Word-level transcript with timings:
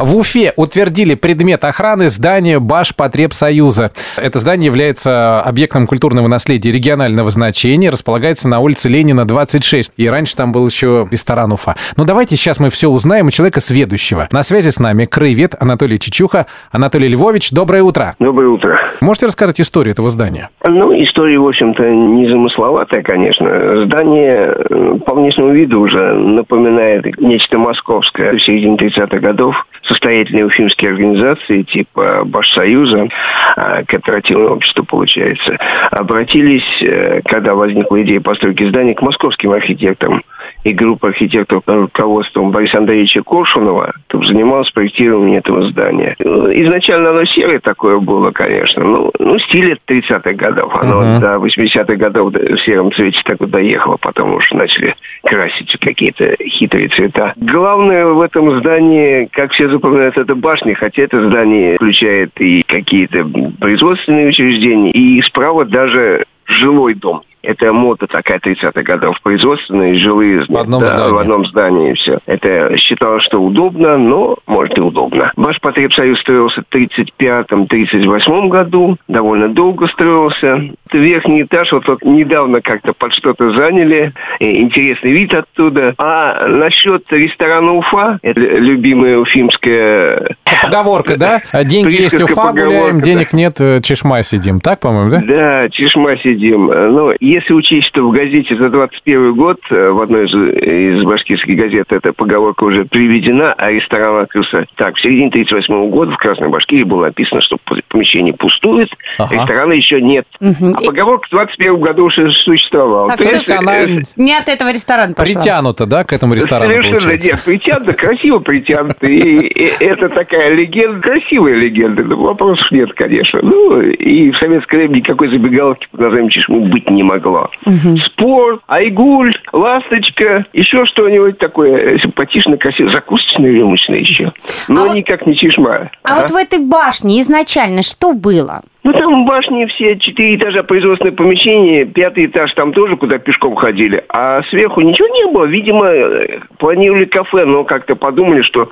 В 0.00 0.16
Уфе 0.16 0.54
утвердили 0.56 1.14
предмет 1.14 1.62
охраны 1.62 2.08
здания 2.08 2.58
Башпотребсоюза. 2.58 3.90
Это 4.16 4.38
здание 4.38 4.68
является 4.68 5.42
объектом 5.42 5.86
культурного 5.86 6.26
наследия 6.26 6.72
регионального 6.72 7.30
значения, 7.30 7.90
располагается 7.90 8.48
на 8.48 8.60
улице 8.60 8.88
Ленина, 8.88 9.26
26. 9.26 9.92
И 9.98 10.08
раньше 10.08 10.36
там 10.36 10.52
был 10.52 10.66
еще 10.66 11.06
ресторан 11.10 11.52
Уфа. 11.52 11.74
Но 11.98 12.04
давайте 12.04 12.36
сейчас 12.36 12.60
мы 12.60 12.70
все 12.70 12.88
узнаем 12.88 13.26
у 13.26 13.30
человека 13.30 13.60
сведущего. 13.60 14.26
На 14.32 14.42
связи 14.42 14.70
с 14.70 14.80
нами 14.80 15.04
краевед 15.04 15.54
Анатолий 15.60 15.98
Чечуха. 15.98 16.46
Анатолий 16.72 17.08
Львович, 17.08 17.50
доброе 17.50 17.82
утро. 17.82 18.14
Доброе 18.18 18.48
утро. 18.48 18.80
Можете 19.02 19.26
рассказать 19.26 19.60
историю 19.60 19.92
этого 19.92 20.08
здания? 20.08 20.48
Ну, 20.66 20.94
история, 20.94 21.38
в 21.38 21.46
общем-то, 21.46 21.82
незамысловатая, 21.82 23.02
конечно. 23.02 23.84
Здание 23.84 24.56
э, 24.56 24.98
по 25.04 25.14
внешнему 25.14 25.50
виду 25.50 25.80
уже 25.80 26.14
напоминает 26.14 27.04
нечто 27.20 27.58
московское. 27.58 28.32
В 28.32 28.42
середине 28.42 28.76
30-х 28.76 29.18
годов 29.18 29.66
состоятельные 29.82 30.46
уфимские 30.46 30.90
организации 30.90 31.62
типа 31.62 32.22
Башсоюза, 32.24 33.08
а, 33.56 33.84
кооперативное 33.84 34.48
общество, 34.48 34.82
получается, 34.82 35.56
обратились, 35.90 36.82
э, 36.82 37.22
когда 37.24 37.54
возникла 37.54 38.02
идея 38.02 38.20
постройки 38.20 38.68
здания, 38.68 38.94
к 38.94 39.02
московским 39.02 39.52
архитекторам. 39.52 40.22
И 40.64 40.72
группа 40.72 41.08
архитекторов 41.08 41.64
под 41.64 41.76
руководством 41.76 42.50
Бориса 42.50 42.78
Андреевича 42.78 43.22
Коршунова 43.22 43.92
занималась 44.12 44.70
проектированием 44.70 45.38
этого 45.38 45.62
здания. 45.68 46.14
Изначально 46.18 47.10
оно 47.10 47.24
серое 47.24 47.60
такое 47.60 47.98
было, 47.98 48.30
конечно. 48.30 48.84
Ну, 48.84 49.10
ну 49.18 49.38
стиль 49.38 49.78
30-х 49.88 50.32
годов. 50.32 50.74
Оно 50.74 51.02
uh-huh. 51.02 51.20
до 51.20 51.36
80-х 51.36 51.96
годов 51.96 52.32
в 52.32 52.58
сером 52.58 52.92
цвете 52.92 53.20
так 53.24 53.40
вот 53.40 53.50
доехало. 53.50 53.96
Потом 53.96 54.34
уж 54.34 54.50
начали 54.52 54.94
красить 55.24 55.76
какие-то 55.80 56.36
хитрые 56.44 56.88
цвета. 56.88 57.32
Главное 57.36 58.06
в 58.06 58.20
этом 58.20 58.58
здании, 58.58 59.28
как 59.32 59.52
все 59.52 59.68
запоминают, 59.68 60.16
это 60.16 60.34
башня, 60.34 60.74
хотя 60.74 61.02
это 61.02 61.26
здание 61.28 61.76
включает 61.76 62.38
и 62.40 62.62
какие-то 62.66 63.26
производственные 63.60 64.28
учреждения, 64.28 64.90
и 64.90 65.22
справа 65.22 65.64
даже 65.64 66.24
жилой 66.46 66.94
дом. 66.94 67.22
Это 67.42 67.72
мода 67.72 68.06
такая 68.06 68.38
30-х 68.38 68.82
годов. 68.82 69.20
Производственные 69.22 69.94
жилые 69.94 70.44
в 70.46 70.56
одном, 70.56 70.82
да, 70.82 70.88
здании. 70.88 71.12
в 71.12 71.18
одном 71.18 71.46
здании. 71.46 71.94
Все. 71.94 72.18
Это 72.26 72.76
считалось, 72.76 73.24
что 73.24 73.40
удобно, 73.40 73.96
но 73.96 74.36
может 74.46 74.76
и 74.78 74.80
удобно. 74.80 75.32
Ваш 75.36 75.60
потребсоюз 75.60 76.20
строился 76.20 76.62
в 76.62 76.74
35-38 76.74 78.48
году. 78.48 78.96
Довольно 79.08 79.48
долго 79.48 79.86
строился. 79.88 80.70
Верхний 80.92 81.42
этаж 81.42 81.72
вот, 81.72 81.86
вот 81.86 82.02
недавно 82.02 82.60
как-то 82.60 82.92
под 82.92 83.12
что-то 83.14 83.50
заняли. 83.52 84.12
Интересный 84.38 85.12
вид 85.12 85.34
оттуда. 85.34 85.94
А 85.98 86.46
насчет 86.46 87.04
ресторана 87.10 87.72
Уфа, 87.72 88.18
это 88.22 88.40
любимая 88.40 89.18
уфимская... 89.18 90.36
Поговорка, 90.62 91.16
да? 91.16 91.42
Деньги 91.64 92.02
есть 92.02 92.20
Уфа, 92.20 92.52
гуляем, 92.52 93.00
денег 93.00 93.32
нет, 93.32 93.60
э, 93.60 93.80
чешма 93.82 94.22
сидим. 94.22 94.60
Так, 94.60 94.80
по-моему, 94.80 95.10
да? 95.10 95.22
Да, 95.24 95.68
чешма 95.70 96.16
сидим. 96.16 96.66
Ну, 96.66 97.12
если 97.30 97.52
учесть, 97.52 97.86
что 97.88 98.02
в 98.08 98.12
газете 98.12 98.56
за 98.56 98.70
21 98.70 99.34
год, 99.34 99.60
э, 99.70 99.90
в 99.90 100.00
одной 100.00 100.26
из, 100.26 100.34
из 100.34 101.04
башкирских 101.04 101.56
газет 101.56 101.86
эта 101.90 102.12
поговорка 102.12 102.64
уже 102.64 102.84
приведена, 102.84 103.52
а 103.52 103.70
ресторан 103.70 104.24
открылся 104.24 104.66
так, 104.76 104.96
в 104.96 105.00
середине 105.00 105.30
38 105.30 105.90
года 105.90 106.12
в 106.12 106.16
Красной 106.16 106.48
Башкирии 106.48 106.82
было 106.82 107.06
написано, 107.06 107.40
что 107.40 107.56
помещение 107.88 108.34
пустует, 108.34 108.90
ага. 109.18 109.34
ресторана 109.34 109.72
еще 109.72 110.00
нет. 110.00 110.26
Угу. 110.40 110.72
А 110.74 110.82
поговорка 110.82 111.28
в 111.28 111.30
21 111.30 111.80
году 111.80 112.06
уже 112.06 112.32
существовала. 112.32 113.10
Так, 113.10 113.24
есть 113.24 113.50
она 113.50 113.86
не 114.16 114.34
от 114.34 114.48
этого 114.48 114.72
ресторана 114.72 115.14
пошла. 115.14 115.34
Притянута, 115.34 115.86
да, 115.86 116.04
к 116.04 116.12
этому 116.12 116.34
ресторану, 116.34 116.68
Совершенно 116.70 116.98
получается? 116.98 117.28
нет, 117.28 117.44
притянута, 117.44 117.92
красиво 117.92 118.38
притянута. 118.40 119.06
И, 119.06 119.70
это 119.78 120.08
такая 120.08 120.52
легенда, 120.54 121.00
красивая 121.00 121.54
легенда, 121.54 122.02
но 122.02 122.16
вопросов 122.16 122.70
нет, 122.72 122.92
конечно. 122.94 123.40
Ну, 123.42 123.80
и 123.80 124.32
в 124.32 124.36
советское 124.38 124.78
время 124.78 124.96
никакой 124.96 125.28
забегаловки 125.28 125.86
под 125.92 126.00
названием 126.00 126.30
Чешму 126.30 126.66
быть 126.66 126.90
не 126.90 127.04
могло 127.04 127.19
могла. 127.20 127.50
Угу. 127.66 127.96
Спорт, 128.06 128.60
айгуль, 128.66 129.34
ласточка, 129.52 130.46
еще 130.52 130.84
что-нибудь 130.86 131.38
такое 131.38 131.98
симпатичное, 131.98 132.56
красивое, 132.56 132.92
закусочное 132.92 133.50
рюмочное 133.50 133.98
еще. 133.98 134.32
Но 134.68 134.90
а 134.90 134.94
никак 134.94 135.20
вот... 135.20 135.28
не 135.28 135.36
чешма. 135.36 135.90
А, 136.02 136.14
а 136.16 136.20
вот 136.20 136.30
в 136.30 136.36
этой 136.36 136.58
башне 136.58 137.20
изначально 137.20 137.82
что 137.82 138.12
было? 138.12 138.62
Ну, 138.82 138.92
там 138.94 139.26
башни 139.26 139.66
все, 139.66 139.98
четыре 139.98 140.36
этажа 140.36 140.62
производственное 140.62 141.14
помещение, 141.14 141.84
пятый 141.84 142.26
этаж 142.26 142.52
там 142.54 142.72
тоже, 142.72 142.96
куда 142.96 143.18
пешком 143.18 143.54
ходили. 143.54 144.02
А 144.08 144.42
сверху 144.44 144.80
ничего 144.80 145.06
не 145.08 145.30
было. 145.30 145.44
Видимо, 145.44 145.86
э, 145.86 146.40
планировали 146.58 147.04
кафе, 147.04 147.44
но 147.44 147.64
как-то 147.64 147.94
подумали, 147.94 148.40
что 148.40 148.70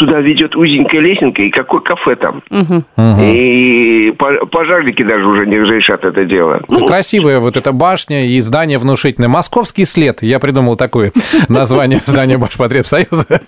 туда 0.00 0.20
ведет 0.20 0.56
узенькая 0.56 1.02
лесенка, 1.02 1.42
и 1.42 1.50
какое 1.50 1.82
кафе 1.82 2.16
там. 2.16 2.42
Угу. 2.50 2.84
И 3.20 4.12
пожарники 4.50 5.02
даже 5.02 5.26
уже 5.26 5.46
не 5.46 5.60
разрешат 5.60 6.06
это 6.06 6.24
дело. 6.24 6.62
Ну, 6.68 6.86
Красивая 6.86 7.38
вот 7.38 7.58
эта 7.58 7.72
башня 7.72 8.26
и 8.26 8.40
здание 8.40 8.78
внушительное. 8.78 9.28
Московский 9.28 9.84
след. 9.84 10.22
Я 10.22 10.38
придумал 10.38 10.76
такое 10.76 11.12
название 11.48 12.00
здания 12.06 12.38
Башпотребсоюза. 12.38 13.42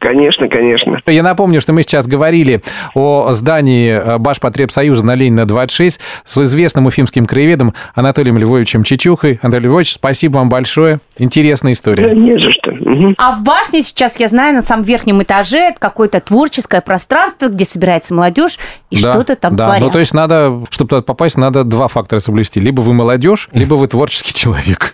Конечно, 0.00 0.48
конечно. 0.48 1.00
Я 1.06 1.22
напомню, 1.22 1.60
что 1.60 1.72
мы 1.72 1.82
сейчас 1.82 2.08
говорили 2.08 2.62
о 2.94 3.32
здании 3.32 3.92
э, 3.92 4.18
Башпотребсоюза 4.18 5.06
на 5.06 5.14
Ленина 5.14 5.46
26 5.46 6.00
с 6.24 6.38
известным 6.38 6.86
уфимским 6.86 7.26
краеведом 7.26 7.74
Анатолием 7.94 8.38
Львовичем 8.38 8.82
Чечухой. 8.82 9.38
Анатолий 9.40 9.68
Львович, 9.68 9.94
спасибо 9.94 10.38
вам 10.38 10.48
большое. 10.48 10.98
Интересная 11.16 11.74
история. 11.74 12.08
Да, 12.08 12.14
не 12.14 12.36
за 12.38 12.50
что. 12.50 12.72
Угу. 12.72 13.14
А 13.18 13.36
в 13.36 13.42
башне 13.44 13.82
сейчас, 13.82 14.18
я 14.18 14.26
знаю, 14.26 14.54
на 14.54 14.62
самом 14.62 14.82
верхнем 14.82 15.22
этаже 15.22 15.59
это 15.68 15.78
какое-то 15.78 16.20
творческое 16.20 16.80
пространство, 16.80 17.48
где 17.48 17.64
собирается 17.64 18.14
молодежь 18.14 18.58
и 18.90 19.00
да, 19.00 19.12
что-то 19.12 19.36
там 19.36 19.56
да. 19.56 19.66
творят. 19.66 19.82
Ну, 19.82 19.90
то 19.90 19.98
есть 19.98 20.14
надо, 20.14 20.64
чтобы 20.70 20.88
туда 20.88 21.02
попасть, 21.02 21.36
надо 21.36 21.64
два 21.64 21.88
фактора 21.88 22.20
соблюсти. 22.20 22.60
Либо 22.60 22.80
вы 22.80 22.92
молодежь, 22.92 23.48
либо 23.52 23.74
вы 23.74 23.86
творческий 23.86 24.32
человек. 24.34 24.88